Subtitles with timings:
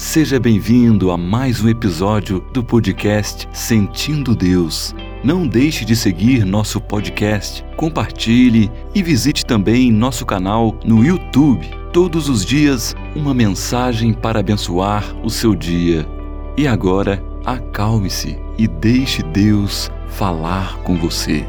[0.00, 4.94] Seja bem-vindo a mais um episódio do podcast Sentindo Deus.
[5.22, 11.68] Não deixe de seguir nosso podcast, compartilhe e visite também nosso canal no YouTube.
[11.92, 16.08] Todos os dias, uma mensagem para abençoar o seu dia.
[16.56, 21.44] E agora, acalme-se e deixe Deus falar com você.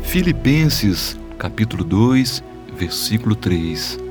[0.00, 2.42] Filipenses, capítulo 2,
[2.78, 4.05] versículo 3.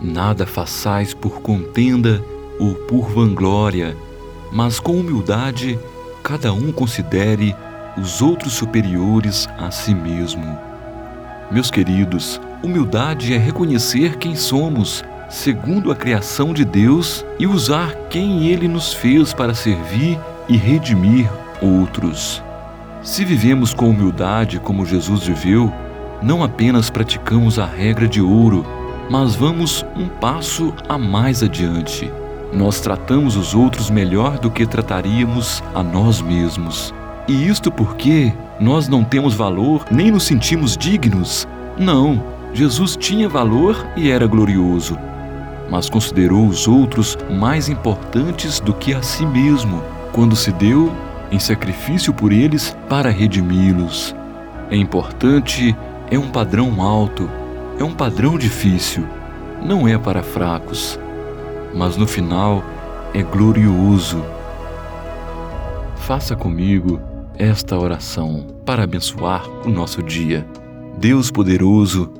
[0.00, 2.22] Nada façais por contenda
[2.58, 3.96] ou por vanglória,
[4.52, 5.78] mas com humildade
[6.22, 7.54] cada um considere
[7.96, 10.58] os outros superiores a si mesmo.
[11.50, 18.48] Meus queridos, humildade é reconhecer quem somos, segundo a criação de Deus, e usar quem
[18.48, 21.30] Ele nos fez para servir e redimir
[21.62, 22.42] outros.
[23.02, 25.72] Se vivemos com humildade como Jesus viveu,
[26.20, 28.66] não apenas praticamos a regra de ouro,
[29.10, 32.10] mas vamos um passo a mais adiante.
[32.52, 36.94] Nós tratamos os outros melhor do que trataríamos a nós mesmos.
[37.28, 41.46] E isto porque nós não temos valor nem nos sentimos dignos.
[41.76, 42.22] Não,
[42.54, 44.96] Jesus tinha valor e era glorioso,
[45.70, 49.82] mas considerou os outros mais importantes do que a si mesmo,
[50.12, 50.90] quando se deu
[51.30, 54.14] em sacrifício por eles para redimi-los.
[54.70, 55.76] É importante,
[56.10, 57.28] é um padrão alto,
[57.78, 59.06] é um padrão difícil,
[59.62, 60.98] não é para fracos,
[61.74, 62.64] mas no final
[63.12, 64.24] é glorioso.
[65.96, 67.00] Faça comigo
[67.38, 70.46] esta oração para abençoar o nosso dia.
[70.98, 72.12] Deus poderoso,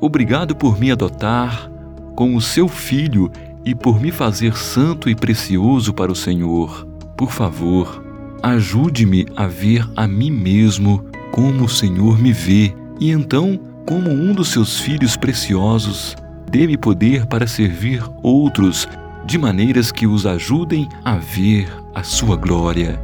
[0.00, 1.70] obrigado por me adotar
[2.16, 3.30] como seu filho
[3.64, 6.86] e por me fazer santo e precioso para o Senhor.
[7.16, 8.02] Por favor,
[8.42, 14.34] ajude-me a ver a mim mesmo como o Senhor me vê e então como um
[14.34, 16.16] dos seus filhos preciosos.
[16.50, 18.88] Dê-me poder para servir outros
[19.24, 23.00] de maneiras que os ajudem a ver a sua glória.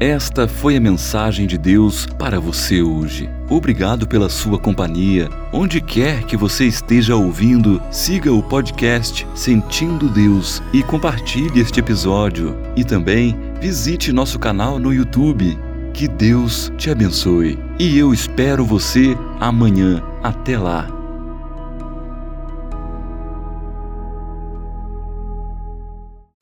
[0.00, 3.28] Esta foi a mensagem de Deus para você hoje.
[3.50, 5.28] Obrigado pela sua companhia.
[5.52, 12.56] Onde quer que você esteja ouvindo, siga o podcast Sentindo Deus e compartilhe este episódio.
[12.74, 15.58] E também visite nosso canal no YouTube.
[15.92, 17.58] Que Deus te abençoe.
[17.78, 20.02] E eu espero você amanhã.
[20.22, 20.99] Até lá.